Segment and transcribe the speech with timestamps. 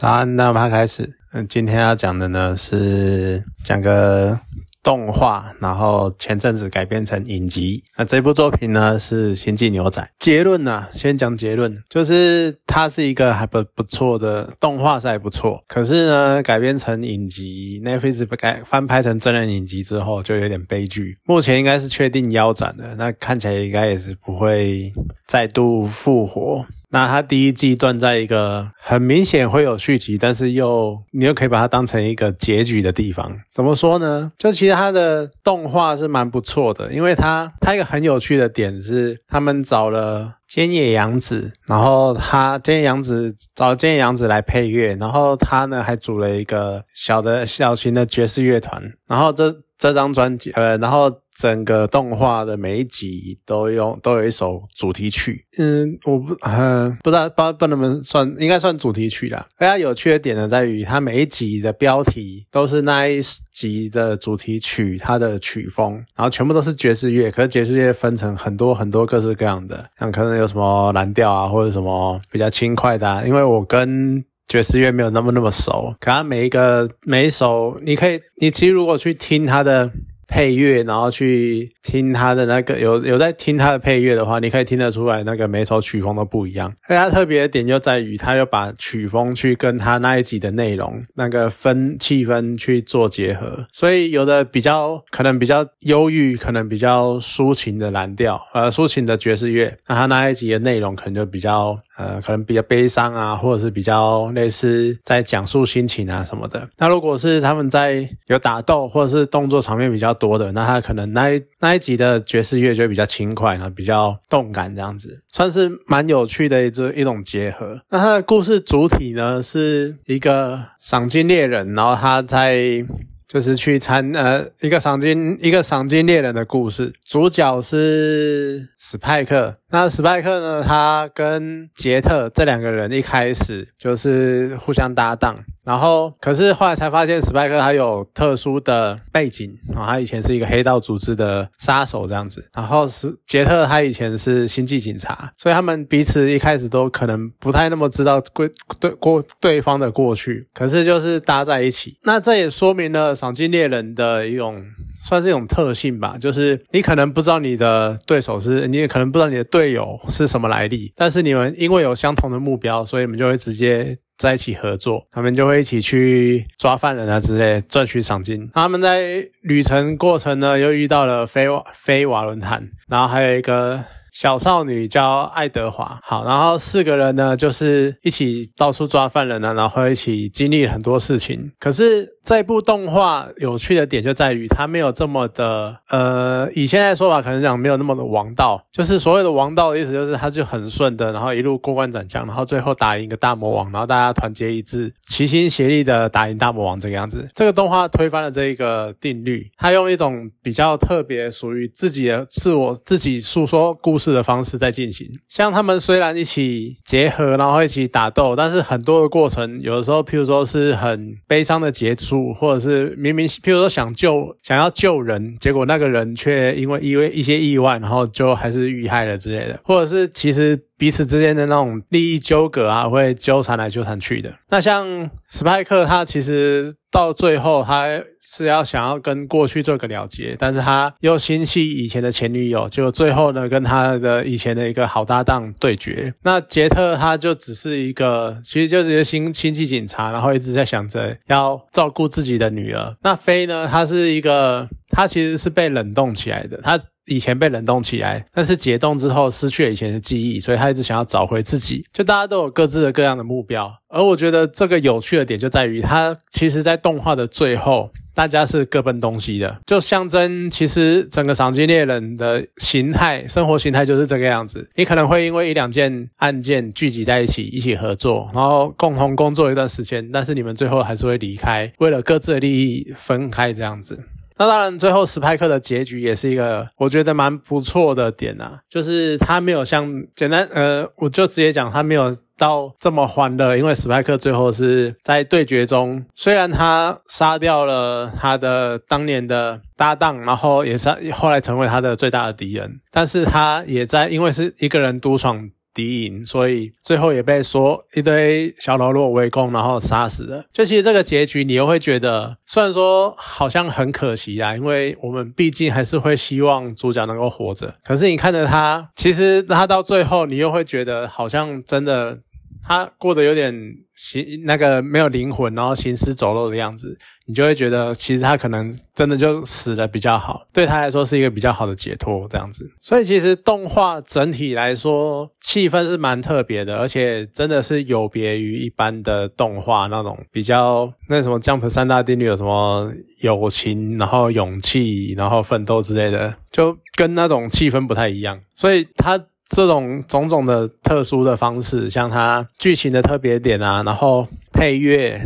[0.00, 1.12] 早安，那我们开始。
[1.34, 4.40] 嗯，今天要讲的呢是讲个
[4.82, 7.84] 动画，然后前阵子改编成影集。
[7.98, 10.00] 那这部作品呢是《星际牛仔》。
[10.18, 15.62] 结论呢，先讲结论，就是它是一个还不不错的动画，是还不错。
[15.68, 21.18] 可是呢，改编成影集，Netflix 改翻拍成真人影集之后，就有点悲剧。
[21.24, 24.90] 目前应该是确定腰斩了，那看起来应该也是不会
[25.26, 26.64] 再度复活。
[26.90, 33.30] 那它第一季断在一个很明显会有续集，但是又你又可以把它当成一个结局的地方。
[33.52, 34.32] 怎么说呢？
[34.36, 51.10] 就其实它的动画是蛮不错的，因为它它一个很有趣的点是，他们找了菅野洋子，然后他菅野洋子找菅野洋子来配乐，然后他呢还组了一个小的小型的爵士乐团，然后这这张专辑呃，然后。
[51.40, 59.46] 整个动画的每一集都用都有一首主题曲，嗯，我不嗯不知道不不能不能算应该算主题曲啦。
[59.56, 67.30] 非常有趣的点呢，在于它每一集的标题都是那一集的主题曲，它的曲风，然后全部都是爵士乐。
[67.30, 73.08] 可是爵士乐分成很多很多各式各样的，像可能有什么蓝调啊，或者什么比较轻快的。
[73.08, 73.24] 啊。
[73.24, 79.90] 因为我跟爵士乐没有那么那么熟，可它每一个每一首，你可以你其实如果去听它的。
[80.30, 86.72] 配乐，然后去听他的那个有有在听他的配乐的话，你可以听得出来那个每首曲风都不一样。
[86.86, 101.76] 而他特别的点就在于，他又把曲风去跟他那一集的内容那个分气氛去做结合，所以有的比较可能比较忧郁，可能比较抒情的蓝调，呃，抒情的爵士乐，那他那一集的内容可能就比较。
[102.00, 106.66] 呃，可能比较悲伤啊，或者是比较类似在讲述心情啊什么的。
[106.78, 117.80] 那如果是他们在有打斗或者是动作场面比较多的，那他可能那一那一集的爵士乐就会比较轻快，然后比较动感这样子，算是蛮有趣的一一种结合。
[117.88, 122.84] 那他的故事主体呢，是一个赏金猎人，然后他在。
[123.30, 129.56] 就是去参呃一个赏金一个赏金猎人的故事，主角是史派克。
[129.70, 135.36] 那史派克呢，他跟杰特这两个人一开始就是互相搭档。
[135.62, 142.48] 然后，可是后来才发现，史派克他有特殊的背景啊，他以前是一个黑道组织的杀手这样子。
[142.54, 148.48] 然后是杰特，他以前是星际警察，所以他们彼此一开始都可能不太那么知道过
[148.80, 150.48] 对过对方的过去。
[150.54, 154.64] 可是就是搭在一起，那这也说明了赏金猎人的一种
[155.02, 163.98] 算是一种特性吧，就是你可能不知道你的对手是，你也可能不知道你的队友是什么来历，但是你们因为有相同的目标，所以你们就会直接。
[164.20, 168.50] 在一起合作，他们就会一起去抓犯人啊之类，赚取赏金。
[168.52, 173.82] 他们在旅程过程呢，又遇到了飞瓦飞瓦伦坦，然后还有一个。
[174.12, 181.52] 小少女叫爱德华，好，然后四个人呢，就是一起到处抓犯人呢，然后一起经历很多事情。
[181.60, 197.28] 可是这部动画有趣的点就在于，它没有这么的，呃，以现在说法可能讲没有那么的王道，就是所谓的王道的意思，就是它就很顺的，然后一路过关斩将，然后最后打赢一个大魔王，然后大家团结一致，齐心协力的打赢大魔王这个样子。
[197.34, 203.99] 这个动画推翻了这一个定律，它用一种比较特别、属于自己的自我、自己诉说故。
[204.00, 220.58] 式的方式在进行，像他们虽然一起结合，然后一起打斗，但是很多的过程，有的时候，譬如说是很悲伤的结束，或者是明明譬如说想救想要救人，结果那个人却因为因为一些意外，然后就还是遇害了之类的，或者是其实。
[220.80, 224.34] 彼此之间的那种利益纠葛啊，会纠缠来纠缠去的。
[224.48, 227.84] 那像史派克，他其实到最后，他
[228.22, 236.14] 是要想要跟过去做个了结，但是他又心系以前的前女友，结果最后呢，跟他的以前的一个好搭档对决。
[236.22, 242.96] 那杰特他就只是一个，其实就是一个新星际警察，然后一直在想着要照顾自己的女儿。
[243.02, 246.78] 那飞呢，他是一个，他其实是被冷冻起来的，他。
[247.06, 251.84] 以前被冷冻起来，但是解冻之后失去了以前的记忆，所以他一直想要找回自己。
[251.92, 264.70] 就大家都有各自的各样的目标，而我觉得这个有趣的点就在于，他其实在动画的最后，大家是各奔东西的，就象征其实整个赏金猎人的形态、生活形态就是这个样子。
[264.76, 273.98] 你可能会因为一两件案件聚集在一起，一起合作，然后共同工作一段时间，但是你们最后还是会离开，为了各自的利益分开这样子。
[274.40, 295.50] 那当然，最后史派克的结局也是一个我觉得蛮不错的点啊，就是他没有像简单呃，我就直接讲他没有到这么欢乐，因为史派克最后是在对决中，虽然他杀掉了他的当年的搭档，然后也是后来成为他的最大的敌人，但是他也在因为是一个人独闯。
[295.72, 300.44] 敌营，所以最后也被说一堆小喽啰围攻，然后杀死了。
[300.52, 307.74] 就其实这个结局，你又会觉得，虽然说好像很可惜啊，因为我们毕竟还是会希望主角能够活着。
[307.84, 312.20] 可是你看着他，其实他到最后，你又会觉得好像真的。
[312.62, 313.52] 他过得有点
[313.94, 316.96] 行那个没有灵魂，然后行尸走肉的样子，
[317.26, 322.70] 你就会觉得其实他可能真的就死了比较好，对他来说是一个比较好的解脱这样子。
[322.80, 332.92] 所以其实动画整体来说气氛是蛮特别的，而且真的是有别于一般的动画那种比较那什么 Jump 三大定律有什么
[333.22, 338.40] 友情，然后勇气，然后奋斗之类的，就跟那种气氛不太一样。
[338.54, 339.20] 所以他。
[339.50, 345.20] 这种种种的特殊的方式，像它剧情的特别点啊，然后配乐。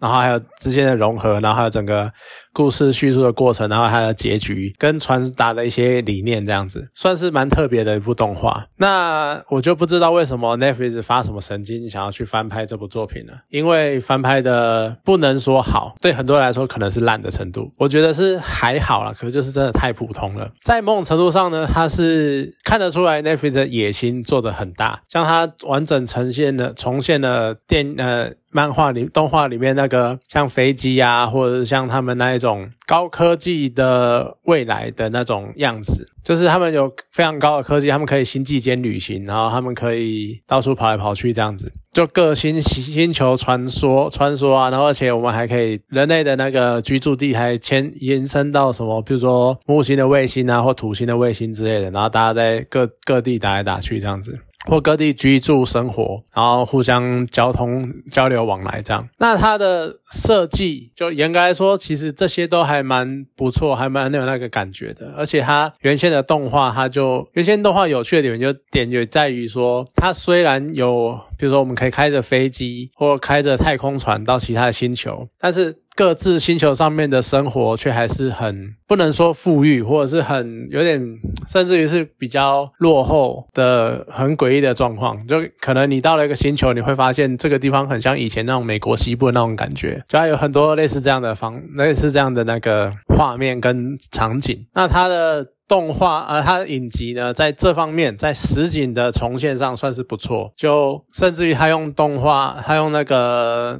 [0.00, 2.10] 然后还有之间的融合，然后还有整个
[2.52, 8.66] 故事叙述的过程，然后它的结局跟传达的一些理念，这样子算是蛮特别的一部动画。
[8.76, 17.72] 那我就不知道为什么 Netflix 发什么神经想要去翻拍这部作品了，因为翻拍的不能说好，对很多人来说可能是烂的程度。
[17.76, 20.50] 我觉得是还好了，可是就是真的太普通了。
[20.62, 28.32] 在某种程度上呢，它是看得出来 Netflix 的野心做得很大，像它完整呈现了重现了电呃。
[28.52, 54.38] 漫画里、动画里面那个像飞机啊，或者是像他们那种高科技的未来的那种样子，就是他们有非常高的科技，他们可以星际间旅行，然后他们可以到处跑来跑去这样子，就各星星球穿梭穿梭啊，然后而且我们还可以人类的那个居住地还牵延伸到什么，比如说木星的卫星啊，或土星的卫星之类的，然后大家在各各地打来打去这样子。
[54.66, 59.08] 或各地居住生活，然后互相交通交流往来这样。
[59.18, 65.12] 那它的设计，就严格来说，其实这些都还蛮不错，还蛮有那个感觉的。
[65.16, 75.74] 而且它原先的动画，它就原先动画有趣的点就点就在于说，它虽然有，比如说我们可以开着飞机或开着太空船到其他的星球，但是。
[76.00, 80.98] 各自星球上面的生活却还是很不能说富裕，或者是很有点，
[81.46, 85.26] 甚至于是比较落后的、很诡异的状况。
[85.26, 94.66] 就可能你到了一个星球，你会发现这个地方很像以前那种美国西部的那种感觉，就还有很多类似这样的方、类似这样的那个画面跟场景。
[94.72, 103.78] 那它的动画，呃，它的影集呢，在这方面在实景的重现上算是不错，就甚至于他用动画，他用那个。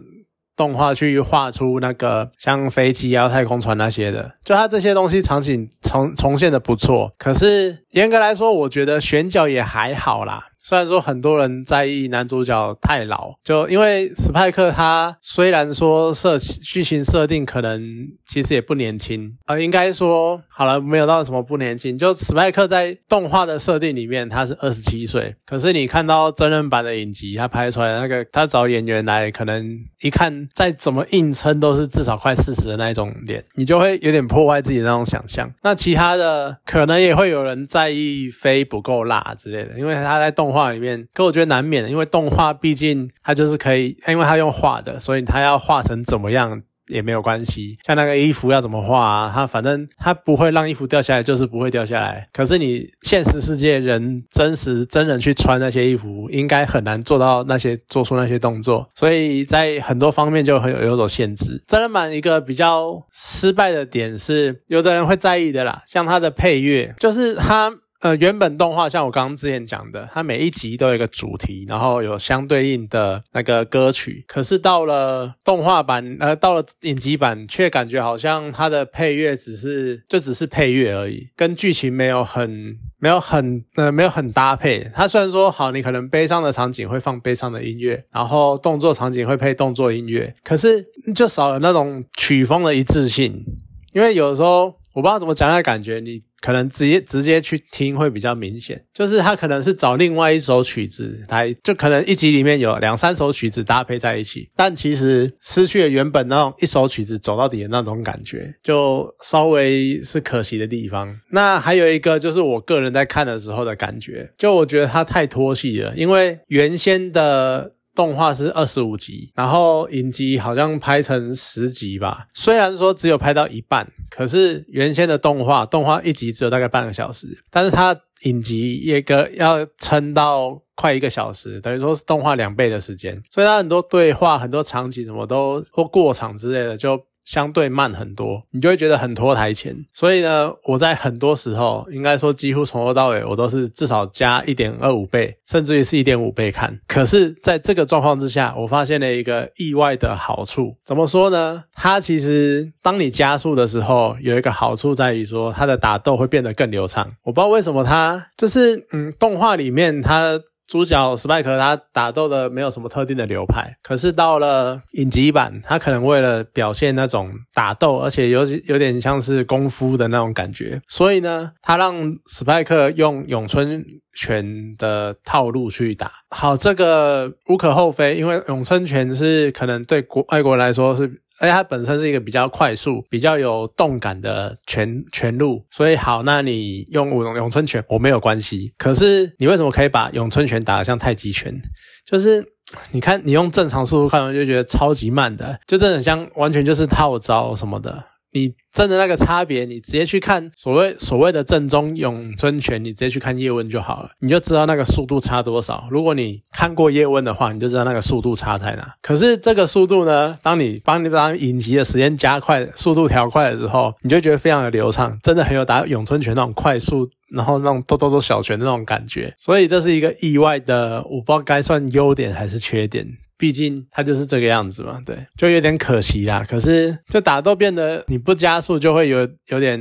[0.61, 7.15] 动画去画出那个像飞机啊、太空船那些的，就它这些东西场景重重现的不错。
[7.17, 10.49] 可是严格来说，我觉得选角也还好啦。
[10.63, 17.83] 虽然说很多人在意男主角太老，就因为史派克他虽然说设剧情设定可能
[18.27, 29.67] 其实也不年轻，呃，应该说好了没有到什么不年轻，就史派克在动画的设定里面他是二十七岁，可是你看到真人版的影集，他拍出来那个他找演员来，可能
[30.03, 35.51] 一看再怎么硬撑都是至少快四十的那一种脸，你就会有点破坏自己的那种想象。
[35.63, 40.50] 那其他的可能也会有人在意飞不够辣之类的，因为他在动。
[40.53, 47.79] 画里面，可我觉得难免，因为动画毕竟它就是可以，因为它用画的，所以它要画成怎么样也没有关系。
[47.87, 52.27] 像那个衣服要怎么画啊，它反正它不会让衣服掉下来，就是不会掉下来。
[52.33, 61.63] 可是你现实世界人真实真人去穿那些衣服，应该很难做到那些做出那些动作，所以在很多方面就很有有所限制。
[61.69, 67.73] 真人版一个比较失败的点是，有的人会在意的啦，像它的配乐，就是它。
[68.01, 74.25] 呃，原本动画像我刚刚之前讲的，它每一集都有一个主题，然后有相对应的那个歌曲。
[74.27, 84.91] 可是到了动画版，呃，到了影集版，却感觉好像它的配乐只是就只是配乐而已，跟剧情没有很没有很呃没有很搭配。
[84.95, 90.83] 它虽然说好，你可能悲伤的场景会放悲伤的音乐，然后动作场景会配动作音乐，可是
[91.15, 93.45] 就少了那种曲风的一致性。
[93.93, 96.23] 因为有的时候我不知道怎么讲那感觉，你。
[96.41, 111.21] 可能直接直接去听会比较明显，就是他可能是找另外一首曲子来，就可能一集里面有两三首曲子搭配在一起，但其实失去了原本那种一首曲子走到底的那种感觉，就稍微是可惜的地方。
[111.31, 117.73] 那还有一个就是我个人在看的时候的感觉，就我觉得它太拖戏了，因为原先的。
[118.01, 122.29] 动画是二十五集，然后影集好像拍成十集吧。
[122.35, 133.23] 虽然说只有拍到一半，可是原先的动画，动画一集只有大概半个小时，但是它影集一个要撑到快一个小时，等于说是动画两倍的时间。
[133.29, 136.99] 所以它很多对话、很多场景什么都或过场之类的就。
[137.31, 139.87] 相对慢很多，你就会觉得很拖台前。
[139.93, 146.81] 所以呢，我在很多时候，应该说几乎从头到尾，我都是至少加一点二五倍，甚至于是一点五倍看。
[146.89, 150.75] 可是，在这个状况之下，我发现了一个意外的好处。
[150.85, 151.63] 怎么说呢？
[151.73, 157.09] 它其实当你加速的时候，有一个好处在于说，它的打斗会变得更流畅。
[157.23, 160.41] 我不知道为什么它就是嗯，动画里面它。
[160.71, 173.85] 主角史派克他打斗的没有什么特定的流派，可是到了影集版，他可能为了表现那种打斗，而且有有点像是功夫的那种感觉，所以呢，他让史派克用咏春
[174.15, 176.13] 拳的套路去打。
[176.29, 181.21] 好，这个无可厚非，因为咏春拳是可能对国外国来说是。
[181.41, 188.73] 而且它本身是一个比较快速、比较有动感的拳拳路，所以好，那你用咏咏春拳我没有关系。
[188.77, 191.59] 可是你为什么可以把咏春拳打得像太极拳？
[192.07, 192.45] 就是
[192.93, 198.05] 你看你用正常速度看，我就觉得超级慢的，就真的像完全就是套招什么的。
[198.33, 205.89] 你真的那个差别，你直接去看所谓所谓的正宗咏春拳，你直接去看叶问就好了，你就知道那个速度差多少。
[205.91, 208.95] 如果你看过叶问的话，你就知道那个速度差在哪。
[209.03, 219.35] 可是这个速度呢，当你帮你把影集的时间加快，速度调快的时候，你就觉得非常的流畅，真的很有打咏春拳那种快速，然后那种哆哆哆小拳的那种感觉。
[219.39, 223.07] 所以这是一个意外的，我不知道该算优点还是缺点。
[223.41, 226.47] 毕竟它就是这个样子嘛，对，就有点可惜啦。
[226.49, 229.81] 可是就打斗变得你不加速就会有有点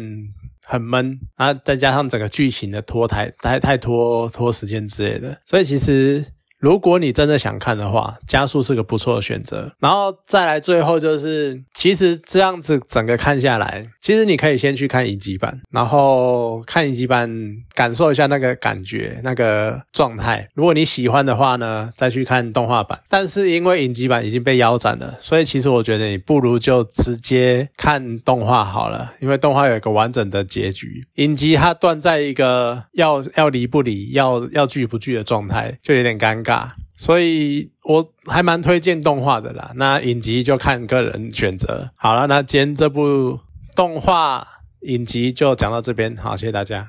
[0.66, 6.26] 很闷，啊再加上整个剧情的拖太太太拖拖时间之类的，所以其实。
[6.60, 9.72] 如果你真的想看的话，加速是个不错的选择。
[9.80, 17.30] 然后再来最后就是，其实这样子整个看下来，其实你可以先去看影集版，然后看影集版
[17.74, 20.50] 感受一下那个感觉、那个状态。
[20.54, 23.02] 如果你喜欢的话呢，再去看动画版。
[23.08, 31.06] 但是因为影集版已经被腰斩了，所以其实我觉得你不如就直接看动画好了，因为动画有一个完整的结局。
[31.16, 36.72] 影集它断在一个要要离不离、要要聚不聚的状态，就有点尴尬尬。
[36.96, 39.72] 所以我还蛮推荐动画的啦。
[39.76, 41.90] 那影集就看个人选择。
[41.96, 43.40] 好了，那今天这部
[43.76, 44.46] 动画
[44.82, 46.88] 影集就讲到这边，好，谢谢大家。